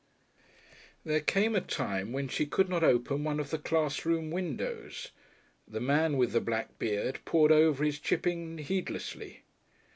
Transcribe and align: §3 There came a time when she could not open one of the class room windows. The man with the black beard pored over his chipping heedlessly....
§3 0.01 0.43
There 1.05 1.19
came 1.19 1.55
a 1.55 1.61
time 1.61 2.11
when 2.11 2.27
she 2.27 2.47
could 2.47 2.67
not 2.67 2.83
open 2.83 3.23
one 3.23 3.39
of 3.39 3.51
the 3.51 3.59
class 3.59 4.03
room 4.03 4.31
windows. 4.31 5.11
The 5.67 5.79
man 5.79 6.17
with 6.17 6.31
the 6.31 6.41
black 6.41 6.79
beard 6.79 7.19
pored 7.23 7.51
over 7.51 7.83
his 7.83 7.99
chipping 7.99 8.57
heedlessly.... 8.57 9.43